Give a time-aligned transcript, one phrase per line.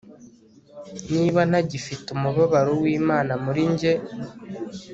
[1.13, 3.93] niba ntagifite umubabaro w'imana muri njye